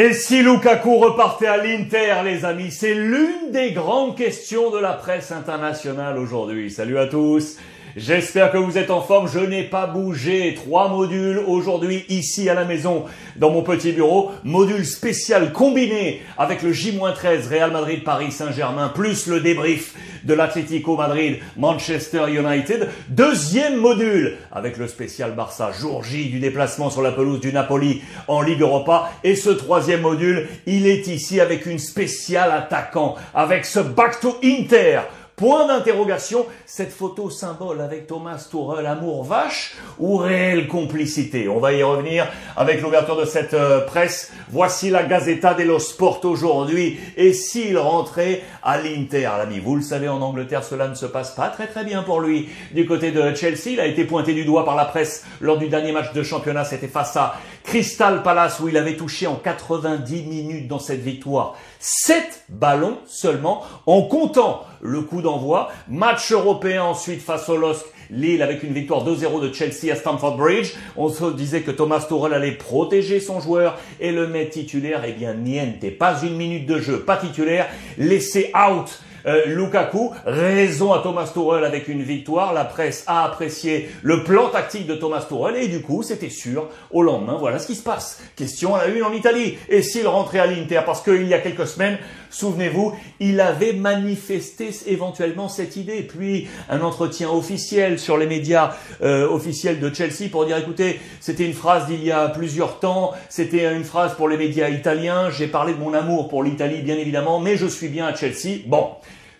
Et 0.00 0.12
si 0.12 0.44
Lukaku 0.44 0.98
repartait 0.98 1.48
à 1.48 1.56
l'Inter, 1.56 2.22
les 2.24 2.44
amis, 2.44 2.70
c'est 2.70 2.94
l'une 2.94 3.50
des 3.50 3.72
grandes 3.72 4.16
questions 4.16 4.70
de 4.70 4.78
la 4.78 4.92
presse 4.92 5.32
internationale 5.32 6.18
aujourd'hui. 6.18 6.70
Salut 6.70 6.98
à 6.98 7.08
tous. 7.08 7.56
J'espère 7.98 8.52
que 8.52 8.58
vous 8.58 8.78
êtes 8.78 8.92
en 8.92 9.00
forme. 9.00 9.28
Je 9.28 9.40
n'ai 9.40 9.64
pas 9.64 9.88
bougé. 9.88 10.54
Trois 10.54 10.88
modules 10.88 11.42
aujourd'hui 11.44 12.04
ici 12.08 12.48
à 12.48 12.54
la 12.54 12.64
maison 12.64 13.06
dans 13.34 13.50
mon 13.50 13.62
petit 13.62 13.90
bureau. 13.90 14.30
Module 14.44 14.86
spécial 14.86 15.52
combiné 15.52 16.22
avec 16.38 16.62
le 16.62 16.72
J-13 16.72 17.48
Real 17.48 17.72
Madrid 17.72 18.04
Paris 18.04 18.30
Saint-Germain 18.30 18.88
plus 18.94 19.26
le 19.26 19.40
débrief 19.40 19.94
de 20.22 20.32
l'Atlético 20.32 20.96
Madrid 20.96 21.38
Manchester 21.56 22.26
United. 22.28 22.88
Deuxième 23.08 23.76
module 23.78 24.36
avec 24.52 24.76
le 24.76 24.86
spécial 24.86 25.32
Barça 25.32 25.72
jour 25.72 26.04
J 26.04 26.28
du 26.28 26.38
déplacement 26.38 26.90
sur 26.90 27.02
la 27.02 27.10
pelouse 27.10 27.40
du 27.40 27.52
Napoli 27.52 28.02
en 28.28 28.42
Ligue 28.42 28.60
Europa. 28.60 29.10
Et 29.24 29.34
ce 29.34 29.50
troisième 29.50 30.02
module, 30.02 30.46
il 30.66 30.86
est 30.86 31.08
ici 31.08 31.40
avec 31.40 31.66
une 31.66 31.80
spéciale 31.80 32.52
attaquant 32.52 33.16
avec 33.34 33.64
ce 33.64 33.80
Back 33.80 34.20
to 34.20 34.36
Inter 34.44 35.00
Point 35.38 35.68
d'interrogation, 35.68 36.46
cette 36.66 36.90
photo 36.90 37.30
symbole 37.30 37.80
avec 37.80 38.08
Thomas 38.08 38.48
Tourel, 38.50 38.86
amour 38.86 39.22
vache 39.22 39.76
ou 40.00 40.16
réelle 40.16 40.66
complicité? 40.66 41.48
On 41.48 41.60
va 41.60 41.72
y 41.72 41.80
revenir 41.80 42.26
avec 42.56 42.82
l'ouverture 42.82 43.16
de 43.16 43.24
cette 43.24 43.54
euh, 43.54 43.86
presse. 43.86 44.32
Voici 44.50 44.90
la 44.90 45.04
Gazzetta 45.04 45.54
dello 45.54 45.78
Sport 45.78 46.24
aujourd'hui. 46.24 46.98
Et 47.16 47.32
s'il 47.32 47.78
rentrait 47.78 48.42
à 48.64 48.78
l'Inter, 48.78 49.30
l'ami, 49.38 49.60
vous 49.60 49.76
le 49.76 49.82
savez, 49.82 50.08
en 50.08 50.20
Angleterre, 50.20 50.64
cela 50.64 50.88
ne 50.88 50.96
se 50.96 51.06
passe 51.06 51.30
pas 51.36 51.46
très 51.50 51.68
très 51.68 51.84
bien 51.84 52.02
pour 52.02 52.20
lui. 52.20 52.48
Du 52.74 52.84
côté 52.84 53.12
de 53.12 53.32
Chelsea, 53.36 53.70
il 53.70 53.80
a 53.80 53.86
été 53.86 54.02
pointé 54.02 54.34
du 54.34 54.44
doigt 54.44 54.64
par 54.64 54.74
la 54.74 54.86
presse 54.86 55.24
lors 55.40 55.58
du 55.58 55.68
dernier 55.68 55.92
match 55.92 56.12
de 56.12 56.24
championnat. 56.24 56.64
C'était 56.64 56.88
face 56.88 57.16
à 57.16 57.36
Crystal 57.68 58.22
Palace 58.22 58.60
où 58.60 58.68
il 58.68 58.78
avait 58.78 58.96
touché 58.96 59.26
en 59.26 59.34
90 59.34 60.22
minutes 60.22 60.68
dans 60.68 60.78
cette 60.78 61.02
victoire 61.02 61.54
7 61.80 62.44
ballons 62.48 62.96
seulement 63.04 63.62
en 63.84 64.00
comptant 64.04 64.62
le 64.80 65.02
coup 65.02 65.20
d'envoi. 65.20 65.70
Match 65.86 66.32
européen 66.32 66.84
ensuite 66.84 67.20
face 67.20 67.46
au 67.50 67.58
LOSC. 67.58 67.84
Lille 68.08 68.40
avec 68.40 68.62
une 68.62 68.72
victoire 68.72 69.06
2-0 69.06 69.42
de 69.42 69.52
Chelsea 69.52 69.92
à 69.92 69.96
Stamford 69.96 70.38
Bridge. 70.38 70.72
On 70.96 71.10
se 71.10 71.30
disait 71.34 71.60
que 71.60 71.70
Thomas 71.70 72.06
Tuchel 72.08 72.32
allait 72.32 72.52
protéger 72.52 73.20
son 73.20 73.38
joueur 73.38 73.78
et 74.00 74.12
le 74.12 74.26
mettre 74.26 74.52
titulaire. 74.52 75.02
Eh 75.06 75.12
bien, 75.12 75.34
niente. 75.34 75.90
Pas 75.98 76.22
une 76.22 76.36
minute 76.36 76.64
de 76.64 76.78
jeu, 76.78 77.00
pas 77.00 77.18
titulaire. 77.18 77.66
Laissé 77.98 78.50
out 78.56 78.98
euh, 79.28 79.46
Lukaku. 79.46 80.10
Raison 80.24 80.92
à 80.92 81.00
Thomas 81.00 81.30
Tuchel 81.32 81.64
avec 81.64 81.88
une 81.88 82.02
victoire. 82.02 82.52
La 82.52 82.64
presse 82.64 83.04
a 83.06 83.24
apprécié 83.24 83.90
le 84.02 84.24
plan 84.24 84.48
tactique 84.48 84.86
de 84.86 84.94
Thomas 84.94 85.24
Tuchel 85.28 85.62
et 85.62 85.68
du 85.68 85.82
coup, 85.82 86.02
c'était 86.02 86.30
sûr. 86.30 86.68
Au 86.90 87.02
lendemain, 87.02 87.36
voilà 87.38 87.58
ce 87.58 87.66
qui 87.66 87.74
se 87.74 87.82
passe. 87.82 88.20
Question 88.34 88.74
à 88.74 88.86
la 88.86 88.88
une 88.88 89.02
en 89.02 89.12
Italie. 89.12 89.58
Et 89.68 89.82
s'il 89.82 90.06
rentrait 90.06 90.38
à 90.40 90.46
l'Inter? 90.46 90.80
Parce 90.84 91.02
qu'il 91.02 91.26
y 91.26 91.34
a 91.34 91.38
quelques 91.38 91.66
semaines, 91.66 91.98
souvenez-vous, 92.30 92.94
il 93.20 93.40
avait 93.40 93.72
manifesté 93.72 94.70
éventuellement 94.86 95.48
cette 95.48 95.76
idée. 95.76 96.02
Puis 96.02 96.48
un 96.68 96.80
entretien 96.80 97.30
officiel 97.30 97.98
sur 97.98 98.16
les 98.16 98.26
médias 98.26 98.74
euh, 99.02 99.28
officiels 99.28 99.80
de 99.80 99.92
Chelsea 99.92 100.30
pour 100.30 100.46
dire 100.46 100.56
écoutez, 100.56 101.00
c'était 101.20 101.44
une 101.44 101.54
phrase 101.54 101.86
d'il 101.86 102.04
y 102.04 102.12
a 102.12 102.28
plusieurs 102.28 102.80
temps, 102.80 103.12
c'était 103.28 103.72
une 103.74 103.84
phrase 103.84 104.14
pour 104.14 104.28
les 104.28 104.36
médias 104.36 104.68
italiens, 104.68 105.30
j'ai 105.30 105.46
parlé 105.46 105.74
de 105.74 105.78
mon 105.78 105.94
amour 105.94 106.28
pour 106.28 106.42
l'Italie 106.42 106.82
bien 106.82 106.96
évidemment, 106.96 107.40
mais 107.40 107.56
je 107.56 107.66
suis 107.66 107.88
bien 107.88 108.06
à 108.06 108.14
Chelsea. 108.14 108.60
Bon, 108.66 108.88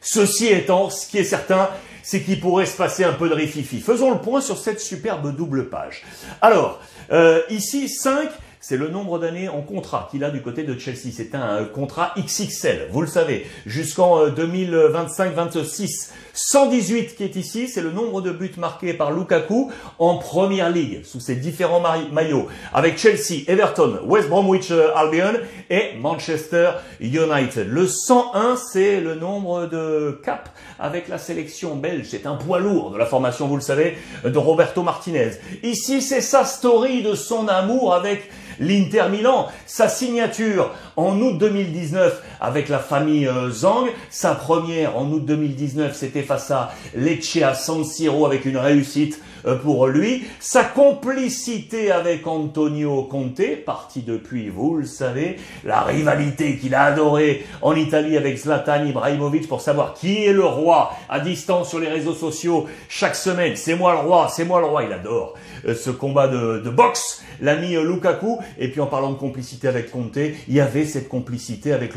Ceci 0.01 0.47
étant, 0.49 0.91
ce 0.91 1.07
qui 1.07 1.19
est 1.19 1.25
certain, 1.25 1.69
c'est 2.03 2.23
qu'il 2.23 2.41
pourrait 2.41 2.67
se 2.67 2.77
passer 2.77 3.05
un 3.05 3.13
peu 3.13 3.29
de 3.29 3.35
rififi. 3.35 3.81
Faisons 3.81 4.11
le 4.11 4.19
point 4.19 4.41
sur 4.41 4.59
cette 4.59 4.81
superbe 4.81 5.35
double 5.37 5.69
page. 5.69 6.05
Alors, 6.41 6.81
euh, 7.13 7.43
ici, 7.51 7.89
5, 7.89 8.31
c'est 8.61 8.77
le 8.77 8.89
nombre 8.89 9.19
d'années 9.19 9.49
en 9.49 9.63
contrat 9.63 10.09
qu'il 10.11 10.25
a 10.25 10.31
du 10.31 10.43
côté 10.43 10.65
de 10.65 10.79
Chelsea. 10.79 11.11
C'est 11.13 11.35
un 11.35 11.65
contrat 11.65 12.13
XXL, 12.19 12.89
vous 12.91 13.01
le 13.01 13.07
savez, 13.07 13.47
jusqu'en 13.67 14.27
2025-26. 14.29 16.11
Euh, 16.11 16.15
118 16.41 17.17
qui 17.17 17.25
est 17.25 17.35
ici, 17.35 17.67
c'est 17.67 17.81
le 17.81 17.91
nombre 17.91 18.21
de 18.21 18.31
buts 18.31 18.53
marqués 18.59 18.95
par 18.95 19.11
Lukaku 19.11 19.73
en 19.99 20.19
Première 20.19 20.71
Ligue, 20.71 21.05
sous 21.05 21.19
ses 21.19 21.35
différents 21.35 21.83
maillots, 22.13 22.47
avec 22.73 22.97
Chelsea, 22.97 23.43
Everton, 23.49 23.99
West 24.05 24.29
Bromwich 24.29 24.71
euh, 24.71 24.95
Albion 24.95 25.33
et 25.69 25.95
Manchester 25.99 26.71
United. 27.01 27.69
Le 27.69 27.89
101, 27.89 28.57
c'est 28.57 29.01
le 29.01 29.17
nombre 29.17 29.67
de 29.67 30.21
caps 30.25 30.51
avec 30.79 31.09
la 31.09 31.19
sélection 31.19 31.75
belge. 31.75 32.07
C'est 32.09 32.27
un 32.27 32.37
poids 32.37 32.61
lourd 32.61 32.93
de 32.93 32.99
la 32.99 33.07
formation, 33.07 33.49
vous 33.49 33.57
le 33.57 33.61
savez, 33.61 33.99
de 34.25 34.39
Roberto 34.39 34.83
Martinez. 34.83 35.31
Ici, 35.65 36.01
c'est 36.03 36.21
sa 36.21 36.45
story 36.45 37.03
de 37.03 37.15
son 37.15 37.49
amour 37.49 37.95
avec 37.95 38.31
l'Inter 38.61 39.05
Milan, 39.11 39.49
sa 39.67 39.89
signature 39.89 40.75
en 40.97 41.21
août 41.21 41.39
2019 41.39 42.23
avec 42.41 42.69
la 42.69 42.79
famille 42.79 43.27
euh, 43.27 43.51
Zang, 43.51 43.87
sa 44.11 44.35
première 44.35 44.97
en 44.97 45.11
août 45.11 45.25
2019 45.25 45.95
c'était 45.95 46.23
face 46.23 46.51
à 46.51 46.71
Lecce 46.95 47.39
à 47.43 47.55
San 47.55 47.85
Siro 47.85 48.27
avec 48.27 48.45
une 48.45 48.57
réussite 48.57 49.21
euh, 49.47 49.57
pour 49.57 49.87
lui, 49.87 50.25
sa 50.41 50.65
complicité 50.65 51.91
avec 51.91 52.27
Antonio 52.27 53.05
Conte, 53.05 53.65
parti 53.65 54.03
depuis, 54.03 54.49
vous 54.49 54.77
le 54.77 54.85
savez, 54.85 55.37
la 55.65 55.83
rivalité 55.83 56.57
qu'il 56.57 56.75
a 56.75 56.85
adorée 56.85 57.47
en 57.63 57.75
Italie 57.75 58.17
avec 58.17 58.37
Zlatan 58.37 58.85
Ibrahimovic 58.85 59.49
pour 59.49 59.61
savoir 59.61 59.95
qui 59.95 60.25
est 60.25 60.33
le 60.33 60.45
roi 60.45 60.93
à 61.09 61.21
distance 61.21 61.69
sur 61.69 61.79
les 61.79 61.89
réseaux 61.89 62.15
sociaux 62.15 62.67
chaque 62.89 63.15
semaine. 63.15 63.57
C'est 63.57 63.77
moi 63.77 63.93
le 63.93 64.01
roi, 64.01 64.29
c'est 64.31 64.45
moi 64.45 64.61
le 64.61 64.67
roi, 64.67 64.85
il 64.85 64.93
adore 64.93 65.35
euh, 65.67 65.75
ce 65.75 65.91
combat 65.91 66.29
de, 66.29 66.59
de 66.59 66.71
boxe, 66.71 67.23
l'ami 67.41 67.77
Lukaku. 67.77 68.39
Et 68.59 68.69
puis 68.69 68.81
en 68.81 68.87
parlant 68.87 69.13
de 69.13 69.19
complicité 69.19 69.69
avec 69.69 69.91
Conte, 69.91 70.17
il 70.17 70.55
y 70.55 70.61
avait 70.61 70.85
cette 70.85 71.09
complicité 71.09 71.73
avec 71.73 71.95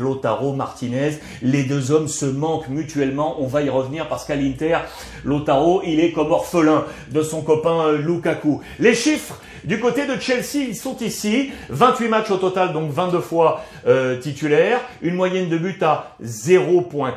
Martinez. 0.54 1.18
Les 1.42 1.64
deux 1.64 1.90
hommes 1.90 2.08
se 2.08 2.26
manquent 2.26 2.68
mutuellement. 2.68 3.36
On 3.40 3.46
va 3.46 3.62
y 3.62 3.68
revenir 3.68 4.08
parce 4.08 4.24
qu'à 4.24 4.36
l'Inter, 4.36 4.78
Lotaro, 5.24 5.82
il 5.84 6.00
est 6.00 6.12
comme 6.12 6.32
orphelin 6.32 6.84
de 7.10 7.22
son 7.22 7.42
copain 7.42 7.86
euh, 7.86 7.98
Lukaku. 7.98 8.60
Les 8.78 8.94
chiffres 8.94 9.40
du 9.64 9.78
côté 9.78 10.06
de 10.06 10.20
Chelsea, 10.20 10.64
ils 10.68 10.76
sont 10.76 10.96
ici. 10.98 11.52
28 11.68 12.08
matchs 12.08 12.30
au 12.30 12.36
total, 12.36 12.72
donc 12.72 12.90
22 12.90 13.20
fois 13.20 13.62
euh, 13.86 14.18
titulaire. 14.18 14.80
Une 15.02 15.14
moyenne 15.14 15.48
de 15.48 15.56
but 15.56 15.82
à 15.82 16.16
0.4 16.22 17.14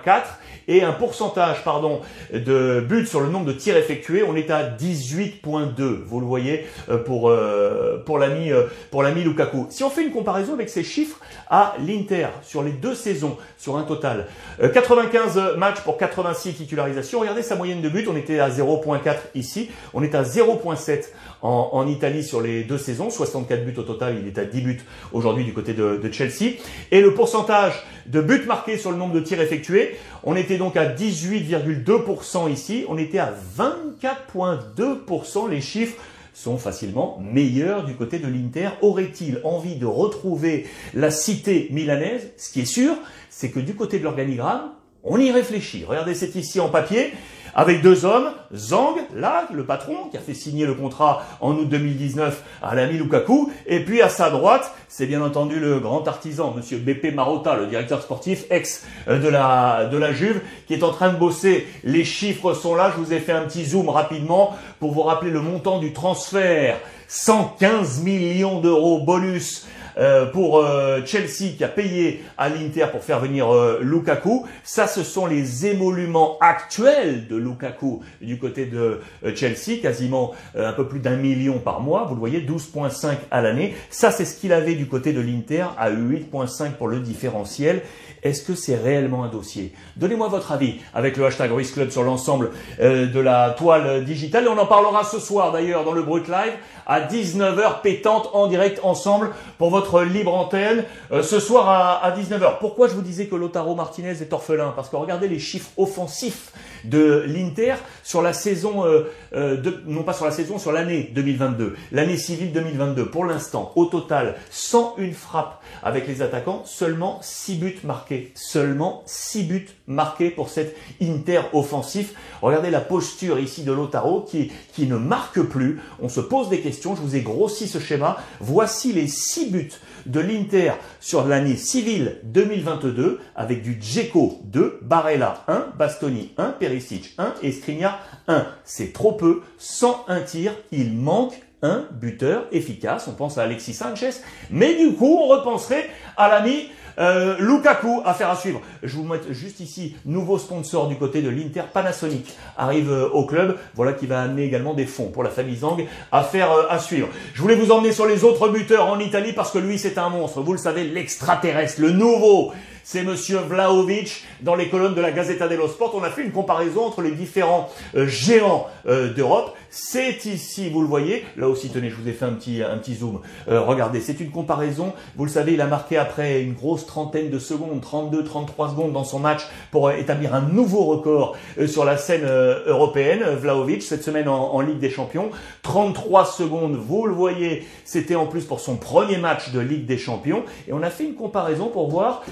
et 0.67 0.83
un 0.83 0.91
pourcentage 0.91 1.63
pardon, 1.63 2.01
de 2.33 2.79
buts 2.79 3.05
sur 3.05 3.19
le 3.19 3.29
nombre 3.29 3.45
de 3.45 3.53
tirs 3.53 3.77
effectués. 3.77 4.23
On 4.23 4.35
est 4.35 4.49
à 4.49 4.63
18.2, 4.63 6.03
vous 6.05 6.19
le 6.19 6.25
voyez, 6.25 6.65
euh, 6.89 6.97
pour, 6.97 7.29
euh, 7.29 8.01
pour 8.05 8.17
l'ami 8.17 8.51
euh, 8.51 8.63
pour 8.91 9.03
l'ami 9.03 9.23
Lukaku. 9.23 9.67
Si 9.69 9.83
on 9.83 9.89
fait 9.89 10.03
une 10.03 10.11
comparaison 10.11 10.53
avec 10.53 10.69
ces 10.69 10.83
chiffres 10.83 11.19
à 11.49 11.75
l'Inter 11.85 12.27
sur 12.43 12.63
les 12.63 12.71
deux 12.71 12.95
saisons, 12.95 13.37
sur 13.57 13.77
un 13.77 13.83
total, 13.83 14.27
95 14.59 15.55
matchs 15.57 15.81
pour 15.81 15.97
86 15.97 16.53
titularisations. 16.53 17.19
Regardez 17.19 17.41
sa 17.41 17.55
moyenne 17.55 17.81
de 17.81 17.89
buts, 17.89 18.05
on 18.09 18.15
était 18.15 18.39
à 18.39 18.49
0.4 18.49 19.15
ici, 19.35 19.69
on 19.93 20.03
est 20.03 20.15
à 20.15 20.23
0.7 20.23 21.05
en, 21.41 21.69
en, 21.73 21.87
Italie 21.87 22.23
sur 22.23 22.41
les 22.41 22.63
deux 22.63 22.77
saisons, 22.77 23.09
64 23.09 23.65
buts 23.65 23.75
au 23.77 23.83
total, 23.83 24.15
il 24.19 24.27
est 24.27 24.37
à 24.39 24.45
10 24.45 24.61
buts 24.61 24.81
aujourd'hui 25.11 25.43
du 25.43 25.53
côté 25.53 25.73
de, 25.73 25.97
de 25.97 26.11
Chelsea. 26.11 26.55
Et 26.91 27.01
le 27.01 27.13
pourcentage 27.13 27.73
de 28.07 28.21
buts 28.21 28.43
marqués 28.47 28.77
sur 28.77 28.91
le 28.91 28.97
nombre 28.97 29.13
de 29.13 29.19
tirs 29.19 29.41
effectués, 29.41 29.97
on 30.23 30.35
était 30.35 30.54
donc 30.57 30.77
à 30.77 30.85
18,2% 30.85 32.51
ici, 32.51 32.85
on 32.87 32.97
était 32.97 33.19
à 33.19 33.33
24,2%. 33.57 35.49
Les 35.49 35.61
chiffres 35.61 35.97
sont 36.33 36.57
facilement 36.57 37.21
meilleurs 37.21 37.85
du 37.85 37.95
côté 37.95 38.19
de 38.19 38.27
l'Inter. 38.27 38.69
Aurait-il 38.81 39.39
envie 39.43 39.75
de 39.75 39.85
retrouver 39.85 40.67
la 40.93 41.11
cité 41.11 41.67
milanaise? 41.71 42.31
Ce 42.37 42.51
qui 42.51 42.61
est 42.61 42.65
sûr, 42.65 42.95
c'est 43.29 43.51
que 43.51 43.59
du 43.59 43.75
côté 43.75 43.99
de 43.99 44.03
l'organigramme, 44.03 44.71
on 45.03 45.17
y 45.19 45.31
réfléchit. 45.31 45.85
Regardez, 45.87 46.15
c'est 46.15 46.35
ici 46.35 46.59
en 46.59 46.69
papier 46.69 47.13
avec 47.55 47.81
deux 47.81 48.03
hommes, 48.03 48.31
Zhang, 48.53 48.95
là, 49.15 49.47
le 49.53 49.63
patron, 49.63 50.09
qui 50.11 50.17
a 50.17 50.19
fait 50.19 50.33
signer 50.33 50.65
le 50.65 50.73
contrat 50.73 51.23
en 51.39 51.53
août 51.53 51.67
2019 51.69 52.43
à 52.61 52.75
l'ami 52.75 52.97
Lukaku, 52.97 53.51
et 53.65 53.79
puis 53.79 54.01
à 54.01 54.09
sa 54.09 54.29
droite, 54.29 54.73
c'est 54.89 55.05
bien 55.05 55.21
entendu 55.21 55.59
le 55.59 55.79
grand 55.79 56.05
artisan, 56.07 56.53
monsieur 56.55 56.77
Beppe 56.77 57.13
Marotta, 57.13 57.55
le 57.55 57.67
directeur 57.67 58.01
sportif 58.01 58.43
ex 58.49 58.85
euh, 59.07 59.19
de 59.19 59.29
la, 59.29 59.85
de 59.85 59.97
la 59.97 60.11
Juve, 60.11 60.41
qui 60.67 60.73
est 60.73 60.83
en 60.83 60.91
train 60.91 61.09
de 61.09 61.17
bosser. 61.17 61.65
Les 61.83 62.03
chiffres 62.03 62.53
sont 62.53 62.75
là, 62.75 62.91
je 62.93 63.01
vous 63.01 63.13
ai 63.13 63.19
fait 63.19 63.31
un 63.31 63.43
petit 63.43 63.65
zoom 63.65 63.89
rapidement 63.89 64.55
pour 64.79 64.91
vous 64.91 65.01
rappeler 65.01 65.31
le 65.31 65.41
montant 65.41 65.79
du 65.79 65.93
transfert. 65.93 66.77
115 67.07 68.01
millions 68.01 68.59
d'euros 68.59 68.99
bonus 68.99 69.67
euh, 69.97 70.25
pour 70.25 70.57
euh, 70.57 71.01
Chelsea 71.05 71.53
qui 71.57 71.63
a 71.63 71.67
payé 71.67 72.23
à 72.37 72.49
l'Inter 72.49 72.87
pour 72.91 73.03
faire 73.03 73.19
venir 73.19 73.53
euh, 73.53 73.79
Lukaku. 73.81 74.45
Ça, 74.63 74.87
ce 74.87 75.03
sont 75.03 75.25
les 75.25 75.67
émoluments 75.67 76.37
actuels 76.41 77.27
de 77.27 77.35
Lukaku 77.35 78.01
du 78.21 78.37
côté 78.37 78.65
de 78.65 78.99
Chelsea, 79.35 79.79
quasiment 79.81 80.33
un 80.55 80.73
peu 80.73 80.87
plus 80.87 80.99
d'un 80.99 81.15
million 81.15 81.59
par 81.59 81.81
mois. 81.81 82.05
Vous 82.05 82.15
le 82.15 82.19
voyez, 82.19 82.41
12,5 82.41 83.15
à 83.31 83.41
l'année. 83.41 83.75
Ça, 83.89 84.11
c'est 84.11 84.25
ce 84.25 84.37
qu'il 84.39 84.53
avait 84.53 84.75
du 84.75 84.87
côté 84.87 85.13
de 85.13 85.21
l'Inter 85.21 85.65
à 85.77 85.91
8,5 85.91 86.71
pour 86.71 86.87
le 86.87 86.99
différentiel. 86.99 87.81
Est-ce 88.25 88.43
que 88.43 88.55
c'est 88.55 88.75
réellement 88.75 89.23
un 89.23 89.29
dossier? 89.29 89.71
Donnez-moi 89.95 90.27
votre 90.27 90.51
avis 90.51 90.81
avec 90.93 91.15
le 91.15 91.25
hashtag 91.25 91.51
Ruiz 91.51 91.71
Club 91.71 91.91
sur 91.91 92.03
l'ensemble 92.03 92.51
de 92.79 93.19
la 93.19 93.51
toile 93.51 94.03
digitale. 94.03 94.45
Et 94.45 94.47
on 94.49 94.57
en 94.57 94.65
parlera 94.65 95.05
ce 95.05 95.19
soir 95.19 95.53
d'ailleurs 95.53 95.85
dans 95.85 95.93
le 95.93 96.03
Brut 96.03 96.27
Live 96.27 96.53
à 96.85 97.01
19h 97.01 97.81
pétante 97.81 98.29
en 98.33 98.47
direct 98.47 98.79
ensemble 98.83 99.31
pour 99.57 99.69
votre 99.69 100.03
libre 100.03 100.33
antenne 100.33 100.83
euh, 101.11 101.23
ce 101.23 101.39
soir 101.39 101.69
à, 102.03 102.15
19h. 102.15 102.59
Pourquoi 102.59 102.87
je 102.87 102.93
vous 102.93 103.01
disais 103.01 103.27
que 103.27 103.35
Lotaro 103.35 103.75
Martinez 103.75 104.21
est 104.21 104.33
orphelin? 104.33 104.73
Parce 104.75 104.89
que 104.89 104.95
regardez 104.95 105.27
les 105.27 105.39
chiffres 105.39 105.69
offensifs 105.77 106.51
de 106.83 107.23
l'Inter 107.27 107.75
sur 108.03 108.21
la 108.21 108.33
saison, 108.33 108.85
euh, 108.85 109.11
euh, 109.33 109.57
non 109.85 110.03
pas 110.03 110.13
sur 110.13 110.25
la 110.25 110.31
saison, 110.31 110.59
sur 110.59 110.71
l'année 110.71 111.11
2022, 111.13 111.75
l'année 111.91 112.17
civile 112.17 112.51
2022. 112.51 113.05
Pour 113.05 113.25
l'instant, 113.25 113.71
au 113.75 113.85
total, 113.85 114.35
101 114.51 115.11
frappes 115.13 115.61
avec 115.83 116.07
les 116.07 116.21
attaquants, 116.21 116.63
seulement 116.65 117.19
6 117.21 117.55
buts 117.55 117.79
marqués. 117.83 118.14
Seulement 118.35 119.03
6 119.05 119.43
buts 119.43 119.67
marqués 119.87 120.29
pour 120.29 120.49
cet 120.49 120.75
Inter 121.01 121.41
offensif. 121.53 122.13
Regardez 122.41 122.69
la 122.69 122.81
posture 122.81 123.39
ici 123.39 123.63
de 123.63 123.71
Lotaro 123.71 124.21
qui, 124.21 124.51
ne 124.79 124.95
marque 124.95 125.41
plus. 125.41 125.79
On 126.01 126.09
se 126.09 126.21
pose 126.21 126.49
des 126.49 126.61
questions. 126.61 126.95
Je 126.95 127.01
vous 127.01 127.15
ai 127.15 127.21
grossi 127.21 127.67
ce 127.67 127.79
schéma. 127.79 128.17
Voici 128.39 128.93
les 128.93 129.07
6 129.07 129.51
buts 129.51 129.71
de 130.05 130.19
l'Inter 130.19 130.73
sur 130.99 131.25
l'année 131.25 131.57
civile 131.57 132.19
2022 132.23 133.19
avec 133.35 133.63
du 133.63 133.79
Dzeko 133.79 134.39
2, 134.45 134.79
Barella 134.81 135.43
1, 135.47 135.73
Bastoni 135.77 136.33
1, 136.37 136.51
Perisic 136.51 137.13
1 137.17 137.35
et 137.41 137.51
Skriniar 137.51 137.99
1. 138.27 138.45
C'est 138.63 138.93
trop 138.93 139.13
peu. 139.13 139.41
Sans 139.57 140.05
un 140.07 140.21
tir, 140.21 140.53
il 140.71 140.93
manque 140.93 141.33
un 141.61 141.85
buteur 141.91 142.45
efficace. 142.51 143.07
On 143.07 143.13
pense 143.13 143.37
à 143.37 143.43
Alexis 143.43 143.73
Sanchez. 143.73 144.11
Mais 144.51 144.75
du 144.75 144.93
coup, 144.93 145.19
on 145.21 145.27
repenserait 145.27 145.89
à 146.17 146.29
l'ami 146.29 146.69
euh, 146.97 147.35
Lukaku, 147.39 148.01
affaire 148.05 148.29
à 148.29 148.35
suivre. 148.35 148.61
Je 148.83 148.95
vous 148.95 149.03
mets 149.03 149.19
juste 149.31 149.59
ici, 149.59 149.95
nouveau 150.05 150.37
sponsor 150.37 150.87
du 150.87 150.95
côté 150.95 151.21
de 151.21 151.29
l'Inter, 151.29 151.63
Panasonic 151.73 152.37
arrive 152.57 152.91
euh, 152.91 153.09
au 153.09 153.25
club. 153.25 153.57
Voilà 153.73 153.93
qui 153.93 154.07
va 154.07 154.21
amener 154.21 154.43
également 154.43 154.73
des 154.73 154.85
fonds 154.85 155.09
pour 155.09 155.23
la 155.23 155.29
famille 155.29 155.57
Zang. 155.57 155.85
Affaire 156.11 156.51
euh, 156.51 156.63
à 156.69 156.79
suivre. 156.79 157.09
Je 157.33 157.41
voulais 157.41 157.55
vous 157.55 157.71
emmener 157.71 157.91
sur 157.91 158.05
les 158.05 158.23
autres 158.23 158.47
buteurs 158.49 158.87
en 158.87 158.99
Italie 158.99 159.33
parce 159.33 159.51
que 159.51 159.57
lui 159.57 159.77
c'est 159.77 159.97
un 159.97 160.09
monstre. 160.09 160.41
Vous 160.41 160.53
le 160.53 160.57
savez, 160.57 160.85
l'extraterrestre, 160.85 161.81
le 161.81 161.91
nouveau 161.91 162.53
c'est 162.85 163.03
Monsieur 163.03 163.39
Vlaovic 163.39 164.23
dans 164.41 164.53
les 164.53 164.69
colonnes 164.69 164.93
de 164.93 165.01
la 165.01 165.11
Gazzetta 165.11 165.47
dello 165.47 165.67
Sport. 165.67 165.95
On 165.95 166.03
a 166.03 166.11
fait 166.11 166.21
une 166.21 166.31
comparaison 166.31 166.85
entre 166.85 167.01
les 167.01 167.09
différents 167.09 167.67
euh, 167.95 168.05
géants 168.05 168.67
euh, 168.85 169.11
d'Europe. 169.11 169.55
C'est 169.71 170.23
ici, 170.25 170.69
vous 170.69 170.81
le 170.81 170.87
voyez. 170.87 171.25
Là 171.35 171.49
aussi, 171.49 171.69
tenez, 171.69 171.89
je 171.89 171.95
vous 171.95 172.07
ai 172.07 172.11
fait 172.11 172.25
un 172.25 172.33
petit, 172.33 172.93
zoom. 172.93 173.21
Euh, 173.49 173.59
regardez, 173.59 174.01
c'est 174.01 174.19
une 174.19 174.29
comparaison. 174.29 174.93
Vous 175.15 175.25
le 175.25 175.31
savez, 175.31 175.53
il 175.53 175.61
a 175.61 175.65
marqué 175.65 175.97
après 175.97 176.43
une 176.43 176.53
grosse 176.53 176.85
trentaine 176.85 177.31
de 177.31 177.39
secondes, 177.39 177.81
32, 177.81 178.23
33 178.23 178.69
secondes 178.69 178.93
dans 178.93 179.03
son 179.03 179.17
match 179.17 179.41
pour 179.71 179.89
établir 179.91 180.35
un 180.35 180.41
nouveau 180.41 180.83
record 180.83 181.35
sur 181.65 181.85
la 181.85 181.97
scène 181.97 182.23
européenne. 182.23 183.23
Vlaovic, 183.35 183.81
cette 183.81 184.03
semaine 184.03 184.29
en, 184.29 184.61
Ligue 184.61 184.79
des 184.79 184.91
Champions. 184.91 185.31
33 185.63 186.25
secondes, 186.25 186.75
vous 186.75 187.07
le 187.07 187.13
voyez, 187.13 187.65
c'était 187.83 188.15
en 188.15 188.27
plus 188.27 188.45
pour 188.45 188.59
son 188.59 188.77
premier 188.77 189.17
match 189.17 189.51
de 189.51 189.59
Ligue 189.59 189.85
des 189.85 189.97
Champions. 189.97 190.43
Et 190.69 190.73
on 190.73 190.83
a 190.83 190.89
fait 190.89 191.03
une 191.03 191.15
comparaison 191.15 191.67
pour 191.67 191.89
voir 191.89 192.23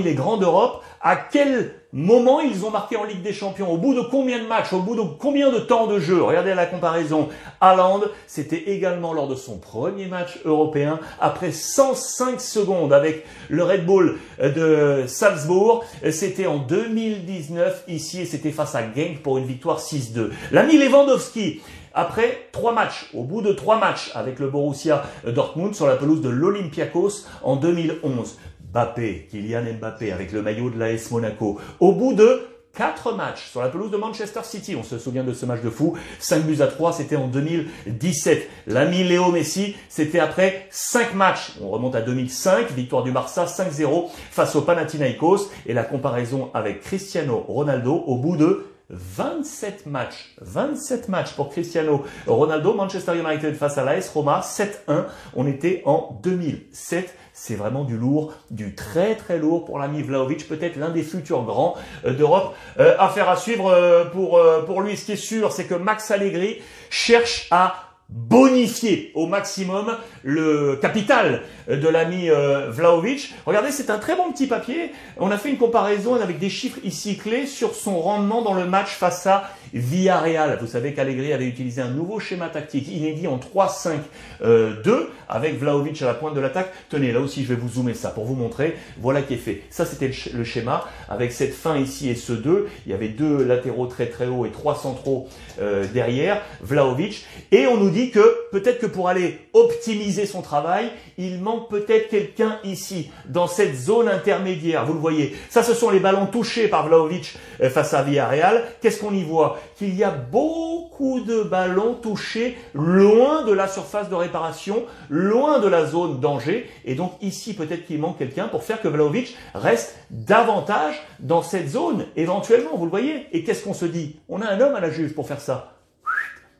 les 0.00 0.14
grands 0.14 0.38
d'Europe, 0.38 0.82
à 1.02 1.16
quel 1.16 1.74
moment 1.92 2.40
ils 2.40 2.64
ont 2.64 2.70
marqué 2.70 2.96
en 2.96 3.04
Ligue 3.04 3.22
des 3.22 3.32
Champions, 3.32 3.70
au 3.70 3.76
bout 3.76 3.94
de 3.94 4.00
combien 4.00 4.38
de 4.38 4.46
matchs, 4.46 4.72
au 4.72 4.80
bout 4.80 4.94
de 4.94 5.02
combien 5.18 5.50
de 5.50 5.58
temps 5.58 5.86
de 5.86 5.98
jeu? 5.98 6.22
Regardez 6.22 6.54
la 6.54 6.64
comparaison. 6.64 7.28
Haaland, 7.60 8.02
c'était 8.26 8.70
également 8.70 9.12
lors 9.12 9.28
de 9.28 9.34
son 9.34 9.58
premier 9.58 10.06
match 10.06 10.38
européen, 10.44 11.00
après 11.20 11.52
105 11.52 12.40
secondes 12.40 12.92
avec 12.92 13.26
le 13.50 13.62
Red 13.64 13.84
Bull 13.84 14.18
de 14.40 15.04
Salzbourg. 15.06 15.84
C'était 16.10 16.46
en 16.46 16.58
2019 16.58 17.84
ici 17.88 18.22
et 18.22 18.26
c'était 18.26 18.52
face 18.52 18.74
à 18.74 18.82
Genk 18.82 19.22
pour 19.22 19.36
une 19.36 19.44
victoire 19.44 19.80
6-2. 19.80 20.30
L'ami 20.52 20.78
Lewandowski, 20.78 21.60
après 21.94 22.48
trois 22.52 22.72
matchs, 22.72 23.10
au 23.12 23.22
bout 23.22 23.42
de 23.42 23.52
trois 23.52 23.78
matchs 23.78 24.10
avec 24.14 24.38
le 24.38 24.48
Borussia 24.48 25.02
Dortmund 25.26 25.74
sur 25.74 25.86
la 25.86 25.96
pelouse 25.96 26.22
de 26.22 26.30
l'Olympiakos 26.30 27.26
en 27.42 27.56
2011. 27.56 28.38
Mbappé, 28.72 29.28
Kylian 29.30 29.64
Mbappé 29.78 30.12
avec 30.12 30.32
le 30.32 30.40
maillot 30.40 30.70
de 30.70 30.78
l'AS 30.78 31.10
Monaco. 31.10 31.60
Au 31.78 31.92
bout 31.92 32.14
de 32.14 32.48
quatre 32.74 33.14
matchs 33.14 33.50
sur 33.50 33.60
la 33.60 33.68
pelouse 33.68 33.90
de 33.90 33.98
Manchester 33.98 34.40
City. 34.44 34.76
On 34.76 34.82
se 34.82 34.98
souvient 34.98 35.24
de 35.24 35.34
ce 35.34 35.44
match 35.44 35.60
de 35.60 35.68
fou. 35.68 35.96
5 36.18 36.44
buts 36.44 36.62
à 36.62 36.66
3, 36.66 36.94
c'était 36.94 37.16
en 37.16 37.28
2017. 37.28 38.48
L'ami 38.66 39.04
Léo 39.04 39.30
Messi, 39.30 39.76
c'était 39.90 40.20
après 40.20 40.68
5 40.70 41.14
matchs. 41.14 41.52
On 41.60 41.68
remonte 41.68 41.94
à 41.94 42.00
2005, 42.00 42.70
victoire 42.70 43.02
du 43.02 43.12
Barça 43.12 43.44
5-0 43.44 44.08
face 44.30 44.56
au 44.56 44.62
Panathinaikos. 44.62 45.50
Et 45.66 45.74
la 45.74 45.84
comparaison 45.84 46.50
avec 46.54 46.80
Cristiano 46.80 47.44
Ronaldo 47.46 47.92
au 48.06 48.16
bout 48.16 48.38
de 48.38 48.71
27 48.90 49.86
matchs. 49.86 50.34
27 50.40 51.08
matchs 51.08 51.32
pour 51.32 51.50
Cristiano 51.50 52.04
Ronaldo. 52.26 52.74
Manchester 52.74 53.12
United 53.16 53.54
face 53.56 53.78
à 53.78 53.84
l'AS 53.84 54.08
Roma 54.10 54.40
7-1. 54.40 55.04
On 55.34 55.46
était 55.46 55.82
en 55.84 56.18
2007 56.22 57.16
c'est 57.32 57.54
vraiment 57.54 57.84
du 57.84 57.96
lourd, 57.96 58.34
du 58.50 58.74
très 58.74 59.16
très 59.16 59.38
lourd 59.38 59.64
pour 59.64 59.78
l'ami 59.78 60.02
Vlaovic, 60.02 60.46
peut-être 60.46 60.76
l'un 60.76 60.90
des 60.90 61.02
futurs 61.02 61.44
grands 61.44 61.76
euh, 62.04 62.12
d'Europe. 62.12 62.54
Euh, 62.78 62.94
affaire 62.98 63.28
à 63.28 63.36
suivre 63.36 63.70
euh, 63.70 64.04
pour, 64.04 64.40
pour 64.66 64.82
lui. 64.82 64.96
Ce 64.96 65.06
qui 65.06 65.12
est 65.12 65.16
sûr, 65.16 65.52
c'est 65.52 65.64
que 65.64 65.74
Max 65.74 66.10
Allegri 66.10 66.60
cherche 66.90 67.48
à 67.50 67.91
bonifier 68.08 69.10
au 69.14 69.26
maximum 69.26 69.96
le 70.22 70.76
capital 70.76 71.42
de 71.68 71.88
l'ami 71.88 72.28
euh, 72.28 72.70
Vlaovic. 72.70 73.34
Regardez, 73.46 73.70
c'est 73.70 73.90
un 73.90 73.98
très 73.98 74.16
bon 74.16 74.30
petit 74.32 74.46
papier. 74.46 74.92
On 75.18 75.30
a 75.30 75.38
fait 75.38 75.50
une 75.50 75.56
comparaison 75.56 76.14
avec 76.14 76.38
des 76.38 76.50
chiffres 76.50 76.78
ici 76.84 77.16
clés 77.16 77.46
sur 77.46 77.74
son 77.74 78.00
rendement 78.00 78.42
dans 78.42 78.54
le 78.54 78.66
match 78.66 78.90
face 78.90 79.26
à 79.26 79.50
Villarreal. 79.74 80.58
Vous 80.60 80.66
savez 80.66 80.94
qu'Allegri 80.94 81.32
avait 81.32 81.46
utilisé 81.46 81.82
un 81.82 81.90
nouveau 81.90 82.20
schéma 82.20 82.48
tactique 82.48 82.88
inédit 82.88 83.26
en 83.26 83.38
3-5-2 83.38 85.06
avec 85.28 85.58
Vlaovic 85.58 86.00
à 86.02 86.06
la 86.06 86.14
pointe 86.14 86.34
de 86.34 86.40
l'attaque. 86.40 86.72
Tenez, 86.88 87.12
là 87.12 87.20
aussi, 87.20 87.42
je 87.42 87.48
vais 87.48 87.54
vous 87.54 87.68
zoomer 87.68 87.94
ça 87.94 88.10
pour 88.10 88.24
vous 88.24 88.34
montrer. 88.34 88.76
Voilà 88.98 89.22
qui 89.22 89.34
est 89.34 89.38
fait. 89.38 89.62
Ça, 89.70 89.86
c'était 89.86 90.10
le, 90.32 90.44
schéma 90.44 90.84
avec 91.08 91.32
cette 91.32 91.54
fin 91.54 91.76
ici 91.78 92.08
et 92.10 92.14
ce 92.14 92.32
2. 92.32 92.68
Il 92.86 92.92
y 92.92 92.94
avait 92.94 93.08
deux 93.08 93.44
latéraux 93.44 93.86
très 93.86 94.06
très 94.06 94.26
hauts 94.26 94.44
et 94.44 94.50
trois 94.50 94.74
centraux 94.74 95.28
euh, 95.60 95.86
derrière. 95.92 96.42
Vlaovic. 96.60 97.24
Et 97.50 97.66
on 97.66 97.76
nous 97.76 97.90
dit 97.90 98.10
que 98.10 98.36
peut-être 98.50 98.78
que 98.78 98.86
pour 98.86 99.08
aller 99.08 99.38
optimiser 99.52 100.26
son 100.26 100.42
travail, 100.42 100.90
il 101.18 101.40
manque 101.40 101.70
peut-être 101.70 102.08
quelqu'un 102.08 102.58
ici, 102.64 103.10
dans 103.26 103.46
cette 103.46 103.74
zone 103.74 104.08
intermédiaire. 104.08 104.84
Vous 104.86 104.94
le 104.94 104.98
voyez. 104.98 105.36
Ça, 105.48 105.62
ce 105.62 105.74
sont 105.74 105.90
les 105.90 106.00
ballons 106.00 106.26
touchés 106.26 106.68
par 106.68 106.86
Vlaovic 106.86 107.36
euh, 107.60 107.70
face 107.70 107.94
à 107.94 108.02
Villarreal. 108.02 108.64
Qu'est-ce 108.80 109.00
qu'on 109.00 109.14
y 109.14 109.22
voit? 109.22 109.58
Qu'il 109.76 109.94
y 109.94 110.04
a 110.04 110.10
beaucoup 110.10 111.20
de 111.20 111.42
ballons 111.42 111.94
touchés 111.94 112.56
loin 112.74 113.44
de 113.44 113.52
la 113.52 113.68
surface 113.68 114.08
de 114.08 114.14
réparation, 114.14 114.84
loin 115.10 115.58
de 115.58 115.68
la 115.68 115.86
zone 115.86 116.20
danger. 116.20 116.68
Et 116.84 116.94
donc 116.94 117.12
ici, 117.20 117.54
peut-être 117.54 117.86
qu'il 117.86 117.98
manque 117.98 118.18
quelqu'un 118.18 118.48
pour 118.48 118.62
faire 118.62 118.80
que 118.80 118.88
Vlaovic 118.88 119.36
reste 119.54 119.96
davantage 120.10 121.02
dans 121.20 121.42
cette 121.42 121.68
zone, 121.68 122.06
éventuellement. 122.16 122.76
Vous 122.76 122.84
le 122.84 122.90
voyez. 122.90 123.26
Et 123.32 123.44
qu'est-ce 123.44 123.64
qu'on 123.64 123.74
se 123.74 123.86
dit? 123.86 124.20
On 124.28 124.40
a 124.40 124.46
un 124.46 124.60
homme 124.60 124.74
à 124.74 124.80
la 124.80 124.90
juge 124.90 125.14
pour 125.14 125.26
faire 125.26 125.40
ça 125.40 125.72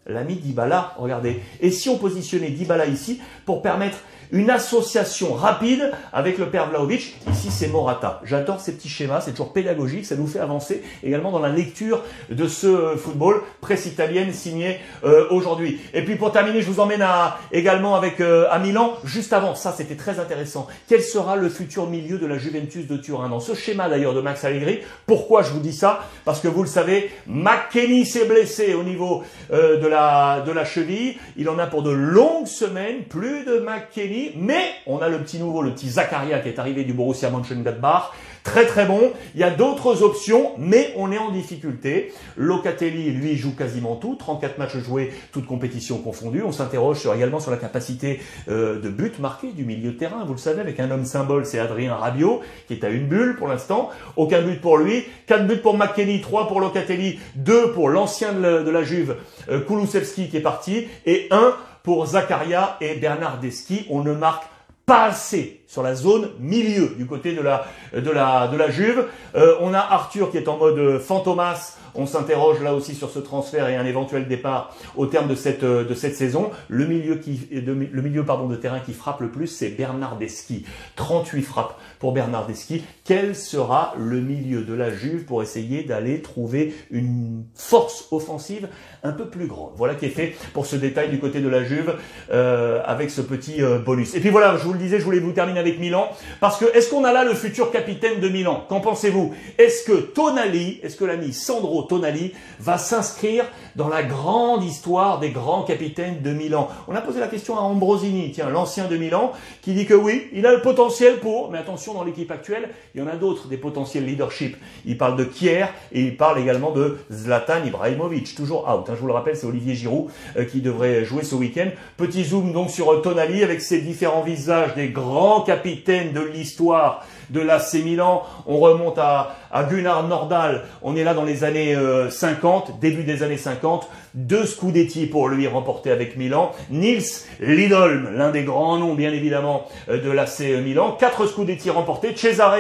l'ami 0.07 0.37
Dybala, 0.37 0.95
regardez. 0.99 1.41
Et 1.61 1.71
si 1.71 1.89
on 1.89 1.99
positionnait 1.99 2.51
Dybala 2.51 2.87
ici 2.87 3.21
pour 3.45 3.63
permettre 3.63 3.99
une 4.33 4.49
association 4.49 5.35
rapide 5.35 5.93
avec 6.13 6.39
le 6.39 6.47
père 6.47 6.69
Vlaovic. 6.71 7.17
Ici, 7.31 7.51
c'est 7.51 7.69
Morata. 7.69 8.21
J'adore 8.25 8.61
ces 8.61 8.73
petits 8.73 8.89
schémas, 8.89 9.21
c'est 9.21 9.33
toujours 9.33 9.53
pédagogique, 9.53 10.07
ça 10.07 10.17
nous 10.17 10.27
fait 10.27 10.41
avancer 10.41 10.83
également 11.03 11.31
dans 11.31 11.39
la 11.39 11.51
lecture 11.51 12.03
de 12.31 12.49
ce 12.49 12.67
euh, 12.67 12.97
football 12.97 13.43
presse 13.61 13.85
italienne 13.85 14.33
signé 14.33 14.79
euh, 15.05 15.27
aujourd'hui. 15.31 15.81
Et 15.93 16.03
puis 16.03 16.17
pour 16.17 16.33
terminer, 16.33 16.63
je 16.63 16.71
vous 16.71 16.81
emmène 16.81 17.05
également 17.53 17.95
avec 17.95 18.21
euh, 18.21 18.47
à 18.51 18.59
Milan. 18.59 18.95
Juste 19.05 19.35
avant, 19.35 19.55
ça 19.55 19.75
c'était 19.77 19.97
très 19.97 20.19
intéressant. 20.19 20.67
Quel 20.89 21.03
sera 21.03 21.37
le 21.37 21.51
futur 21.51 21.87
milieu 21.87 22.17
de 22.17 22.27
la 22.27 22.39
Juventus 22.39 22.87
de 22.87 22.97
Turin? 22.97 23.29
Dans 23.29 23.41
ce 23.41 23.55
schéma 23.55 23.91
d'ailleurs 23.91 24.15
de 24.15 24.23
Max 24.23 24.45
Allegri. 24.45 24.81
Pourquoi 25.07 25.43
je 25.43 25.51
vous 25.51 25.61
dis 25.61 25.75
ça? 25.75 26.09
Parce 26.25 26.41
que 26.41 26.49
vous 26.49 26.63
le 26.63 26.69
savez, 26.69 27.11
McKenny 27.27 28.07
s'est 28.07 28.25
blessé 28.25 28.73
au 28.73 28.83
niveau 28.83 29.23
de 29.51 29.87
la 29.87 29.92
de 29.93 30.53
la 30.53 30.65
cheville. 30.65 31.17
Il 31.37 31.49
en 31.49 31.59
a 31.59 31.67
pour 31.67 31.83
de 31.83 31.91
longues 31.91 32.47
semaines. 32.47 33.05
Plus 33.09 33.45
de 33.45 33.59
McKenny 33.59 34.33
mais 34.37 34.63
on 34.87 34.99
a 34.99 35.09
le 35.09 35.19
petit 35.19 35.39
nouveau, 35.39 35.63
le 35.63 35.73
petit 35.73 35.89
Zakaria 35.89 36.41
qui 36.41 36.49
est 36.49 36.59
arrivé 36.59 36.85
du 36.85 36.93
Borussia 36.93 37.31
Mönchengladbach. 37.31 38.13
Très 38.45 38.67
très 38.67 38.87
bon. 38.87 39.13
Il 39.35 39.41
y 39.41 39.45
a 39.45 39.51
d'autres 39.51 40.03
options, 40.03 40.51
mais 40.59 40.93
on 40.97 41.13
est 41.13 41.19
en 41.19 41.31
difficulté. 41.31 42.13
Locatelli, 42.37 43.11
lui, 43.13 43.37
joue 43.37 43.55
quasiment 43.55 43.95
tout. 43.95 44.17
34 44.17 44.59
matchs 44.59 44.79
joués, 44.79 45.13
toutes 45.31 45.47
compétitions 45.47 45.99
confondues. 45.99 46.43
On 46.43 46.51
s'interroge 46.51 47.07
également 47.15 47.39
sur 47.39 47.53
la 47.53 47.57
capacité 47.57 48.21
euh, 48.49 48.81
de 48.81 48.89
but 48.89 49.21
marqué 49.21 49.53
du 49.53 49.65
milieu 49.65 49.93
de 49.93 49.97
terrain. 49.97 50.25
Vous 50.27 50.33
le 50.33 50.39
savez, 50.39 50.61
avec 50.61 50.81
un 50.81 50.91
homme 50.91 51.05
symbole, 51.05 51.47
c'est 51.47 51.61
Adrien 51.61 51.95
Rabiot, 51.95 52.41
qui 52.67 52.75
est 52.75 52.85
à 52.85 52.89
une 52.89 53.07
bulle 53.07 53.37
pour 53.37 53.47
l'instant. 53.47 53.91
Aucun 54.17 54.43
but 54.43 54.61
pour 54.61 54.77
lui. 54.77 55.05
4 55.27 55.47
buts 55.47 55.59
pour 55.59 55.77
McKenny, 55.77 56.21
3 56.21 56.49
pour 56.49 56.61
Locatelli, 56.61 57.21
2 57.37 57.73
pour 57.73 57.89
l'ancien 57.89 58.33
de, 58.33 58.71
la 58.71 58.83
Juve, 58.83 59.17
euh, 59.51 59.61
Kulusevski, 59.83 60.29
qui 60.29 60.37
est 60.37 60.41
parti, 60.41 60.89
et 61.07 61.29
1 61.31 61.57
pour 61.83 62.07
Zakaria 62.07 62.77
et 62.81 62.95
Bernard 62.95 63.39
Deschi. 63.39 63.87
On 63.91 64.03
ne 64.03 64.13
marque 64.13 64.45
pas 64.87 65.05
assez 65.05 65.62
sur 65.73 65.83
la 65.83 65.95
zone 65.95 66.29
milieu 66.39 66.89
du 66.99 67.07
côté 67.07 67.33
de 67.33 67.41
la 67.41 67.65
de 67.95 68.11
la 68.11 68.47
de 68.47 68.59
la 68.59 68.71
Juve. 68.71 69.07
Euh, 69.35 69.57
on 69.63 69.73
a 69.73 69.79
Arthur 69.79 70.31
qui 70.31 70.37
est 70.37 70.47
en 70.47 70.59
mode 70.59 70.99
fantomas 70.99 71.79
on 71.95 72.07
s'interroge 72.07 72.63
là 72.63 72.75
aussi 72.75 72.95
sur 72.95 73.11
ce 73.11 73.19
transfert 73.19 73.69
et 73.69 73.77
un 73.77 73.85
éventuel 73.85 74.27
départ 74.27 74.75
au 74.97 75.07
terme 75.07 75.29
de 75.29 75.35
cette, 75.35 75.63
euh, 75.63 75.85
de 75.85 75.95
cette 75.95 76.17
saison. 76.17 76.51
Le 76.69 76.87
milieu, 76.87 77.17
qui, 77.17 77.49
de, 77.51 77.73
le 77.73 78.03
milieu 78.03 78.25
pardon, 78.25 78.49
de 78.49 78.57
terrain 78.57 78.81
qui 78.81 78.93
frappe 78.93 79.21
le 79.21 79.31
plus, 79.31 79.47
c'est 79.47 79.71
Bernardeschi. 79.71 80.65
38 80.97 81.43
frappes 81.43 81.79
pour 81.99 82.13
Bernardeschi. 82.13 82.85
Quel 83.05 83.37
sera 83.37 83.95
le 83.99 84.21
milieu 84.21 84.63
de 84.63 84.75
la 84.75 84.91
Juve 84.91 85.25
pour 85.25 85.43
essayer 85.43 85.83
d'aller 85.83 86.23
trouver 86.23 86.75
une 86.91 87.45
force 87.55 88.09
offensive 88.11 88.69
un 89.03 89.13
peu 89.13 89.27
plus 89.27 89.47
grande? 89.47 89.73
Voilà 89.77 89.95
qui 89.95 90.07
est 90.07 90.11
fait 90.11 90.35
pour 90.55 90.67
ce 90.67 90.77
détail 90.77 91.11
du 91.11 91.19
côté 91.19 91.41
de 91.41 91.49
la 91.49 91.63
Juve 91.63 91.95
euh, 92.33 92.81
avec 92.87 93.11
ce 93.11 93.21
petit 93.21 93.63
euh, 93.63 93.79
bonus. 93.79 94.15
Et 94.15 94.21
puis 94.21 94.31
voilà, 94.31 94.57
je 94.57 94.65
vous 94.65 94.73
le 94.73 94.79
disais, 94.79 94.99
je 94.99 95.05
voulais 95.05 95.19
vous 95.19 95.33
terminer 95.33 95.62
Milan 95.71 96.11
parce 96.41 96.59
que 96.59 96.65
est-ce 96.77 96.91
qu'on 96.91 97.05
a 97.05 97.13
là 97.13 97.25
le 97.25 97.35
futur 97.35 97.71
capitaine 97.71 98.21
de 98.21 98.29
Milan? 98.29 98.65
Qu'en 98.69 98.81
pensez-vous? 98.81 99.35
Est-ce 99.59 99.85
que 99.85 99.93
Tonali, 99.93 100.81
est-ce 100.83 100.97
que 100.97 101.05
l'ami 101.05 101.33
Sandro 101.33 101.83
Tonali 101.83 102.33
va 102.59 102.79
s'inscrire 102.79 103.45
dans 103.77 103.89
la 103.89 104.03
grande 104.03 104.65
histoire 104.65 105.21
des 105.21 105.31
grands 105.31 105.63
capitaines 105.63 106.23
de 106.23 106.31
Milan? 106.31 106.69
On 106.89 106.95
a 106.95 107.01
posé 107.01 107.21
la 107.21 107.29
question 107.29 107.57
à 107.57 107.61
Ambrosini, 107.61 108.33
tiens, 108.33 108.51
l'ancien 108.51 108.87
de 108.87 108.97
Milan, 108.97 109.33
qui 109.63 109.73
dit 109.73 109.87
que 109.87 109.95
oui, 109.95 110.29
il 110.33 110.47
a 110.47 110.53
le 110.53 110.61
potentiel 110.61 111.19
pour, 111.19 111.51
mais 111.51 111.59
attention, 111.59 111.95
dans 111.95 112.05
l'équipe 112.05 112.31
actuelle, 112.31 112.71
il 112.95 113.01
y 113.01 113.05
en 113.05 113.09
a 113.09 113.17
d'autres, 113.17 113.49
des 113.49 113.57
potentiels 113.57 114.05
leadership. 114.05 114.57
Il 114.85 114.99
parle 114.99 115.17
de 115.17 115.25
Kier 115.25 115.67
et 115.93 116.01
il 116.01 116.17
parle 116.17 116.39
également 116.39 116.73
de 116.73 116.99
Zlatan 117.11 117.65
Ibrahimovic, 117.65 118.35
toujours 118.35 118.69
out. 118.69 118.89
Hein. 118.89 118.95
je 118.95 119.01
vous 119.01 119.07
le 119.07 119.13
rappelle, 119.13 119.37
c'est 119.37 119.47
Olivier 119.47 119.75
Giroud 119.75 120.11
euh, 120.37 120.45
qui 120.45 120.61
devrait 120.61 121.05
jouer 121.05 121.23
ce 121.23 121.35
week-end. 121.35 121.69
Petit 121.97 122.25
zoom 122.25 122.53
donc 122.53 122.71
sur 122.71 123.01
Tonali 123.03 123.43
avec 123.43 123.61
ses 123.61 123.81
différents 123.81 124.23
visages 124.23 124.75
des 124.75 124.89
grands 124.89 125.41
capitaines 125.41 125.52
de 125.57 126.21
l'histoire 126.21 127.05
de 127.31 127.41
l'AC 127.41 127.75
Milan. 127.85 128.23
On 128.47 128.59
remonte 128.59 128.99
à, 128.99 129.35
à 129.51 129.65
Gunnar 129.65 130.07
Nordal. 130.07 130.65
On 130.83 130.97
est 130.97 131.05
là 131.05 131.15
dans 131.15 131.25
les 131.25 131.45
années 131.45 131.77
50, 132.11 132.69
euh, 132.69 132.73
début 132.81 133.05
des 133.05 133.23
années 133.23 133.37
50. 133.37 133.89
Deux 134.15 134.45
Scudetti 134.45 135.07
pour 135.07 135.29
lui 135.29 135.47
remporter 135.47 135.91
avec 135.91 136.17
Milan. 136.17 136.53
Nils 136.71 137.03
Lidolm, 137.41 138.11
l'un 138.15 138.31
des 138.31 138.45
grands 138.45 138.79
noms 138.79 138.95
bien 138.95 139.13
évidemment 139.13 139.67
euh, 139.89 140.03
de 140.03 140.11
l'AC 140.11 140.41
Milan. 140.63 140.97
Quatre 140.99 141.27
Scudetti 141.27 141.71
remportés. 141.71 142.15
Cesare 142.15 142.57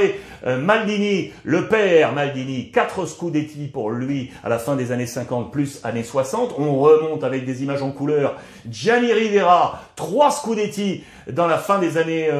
euh, 0.46 0.58
Maldini, 0.58 1.30
le 1.44 1.68
père 1.68 2.12
Maldini, 2.14 2.70
quatre 2.70 3.04
Scudetti 3.06 3.66
pour 3.66 3.90
lui 3.90 4.30
à 4.42 4.48
la 4.48 4.58
fin 4.58 4.76
des 4.76 4.92
années 4.92 5.06
50 5.06 5.52
plus 5.52 5.80
années 5.84 6.04
60. 6.04 6.54
On 6.58 6.78
remonte 6.80 7.22
avec 7.22 7.44
des 7.44 7.62
images 7.62 7.82
en 7.82 7.90
couleur. 7.90 8.36
Gianni 8.70 9.12
Rivera, 9.12 9.82
trois 9.94 10.30
Scudetti 10.30 11.04
dans 11.30 11.46
la 11.46 11.58
fin 11.58 11.78
des 11.78 11.98
années 11.98 12.30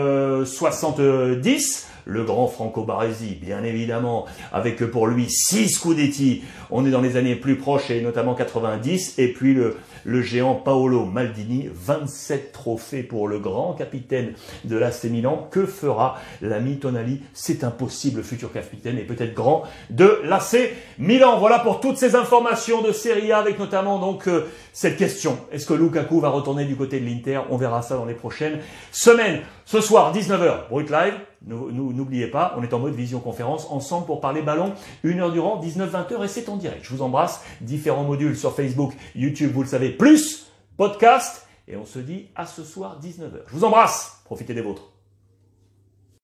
70 0.44 1.88
le 2.04 2.24
grand 2.24 2.48
Franco 2.48 2.84
Baresi, 2.84 3.38
bien 3.40 3.62
évidemment, 3.62 4.26
avec 4.52 4.84
pour 4.90 5.06
lui 5.06 5.28
6 5.30 5.68
Scudetti. 5.68 6.42
On 6.70 6.84
est 6.86 6.90
dans 6.90 7.00
les 7.00 7.16
années 7.16 7.36
plus 7.36 7.56
proches 7.56 7.90
et 7.90 8.00
notamment 8.00 8.34
90. 8.34 9.01
Et 9.18 9.32
puis 9.32 9.54
le, 9.54 10.22
géant 10.22 10.54
Paolo 10.54 11.04
Maldini, 11.04 11.68
27 11.72 12.52
trophées 12.52 13.02
pour 13.02 13.28
le 13.28 13.38
grand 13.38 13.74
capitaine 13.74 14.34
de 14.64 14.76
l'AC 14.76 15.04
Milan. 15.04 15.48
Que 15.50 15.66
fera 15.66 16.18
l'ami 16.40 16.78
Tonali? 16.78 17.20
C'est 17.34 17.64
impossible, 17.64 18.22
futur 18.22 18.52
capitaine 18.52 18.98
et 18.98 19.02
peut-être 19.02 19.34
grand 19.34 19.64
de 19.90 20.20
l'AC 20.24 20.72
Milan. 20.98 21.38
Voilà 21.38 21.58
pour 21.58 21.80
toutes 21.80 21.96
ces 21.96 22.16
informations 22.16 22.82
de 22.82 22.92
Serie 22.92 23.32
A 23.32 23.38
avec 23.38 23.58
notamment 23.58 23.98
donc 23.98 24.28
euh, 24.28 24.46
cette 24.72 24.96
question. 24.96 25.38
Est-ce 25.52 25.66
que 25.66 25.74
Lukaku 25.74 26.20
va 26.20 26.30
retourner 26.30 26.64
du 26.64 26.76
côté 26.76 27.00
de 27.00 27.06
l'Inter? 27.06 27.40
On 27.50 27.56
verra 27.56 27.82
ça 27.82 27.96
dans 27.96 28.06
les 28.06 28.14
prochaines 28.14 28.58
semaines. 28.90 29.40
Ce 29.64 29.80
soir, 29.80 30.14
19h, 30.14 30.68
Brut 30.68 30.90
Live. 30.90 31.14
N'oubliez 31.46 32.28
pas, 32.28 32.54
on 32.56 32.62
est 32.62 32.72
en 32.72 32.78
mode 32.78 32.94
visioconférence 32.94 33.66
ensemble 33.70 34.06
pour 34.06 34.20
parler 34.20 34.42
ballon 34.42 34.74
une 35.02 35.20
heure 35.20 35.32
durant, 35.32 35.60
19-20h 35.60 36.24
et 36.24 36.28
c'est 36.28 36.48
en 36.48 36.56
direct. 36.56 36.84
Je 36.84 36.94
vous 36.94 37.02
embrasse. 37.02 37.44
Différents 37.60 38.04
modules 38.04 38.36
sur 38.36 38.54
Facebook, 38.54 38.92
YouTube, 39.14 39.52
vous 39.52 39.62
le 39.62 39.68
savez, 39.68 39.90
plus 39.90 40.46
podcast. 40.76 41.46
Et 41.68 41.76
on 41.76 41.86
se 41.86 41.98
dit 41.98 42.26
à 42.34 42.46
ce 42.46 42.64
soir 42.64 42.98
19h. 43.00 43.42
Je 43.48 43.52
vous 43.56 43.64
embrasse. 43.64 44.20
Profitez 44.24 44.54
des 44.54 44.62
vôtres. 44.62 44.91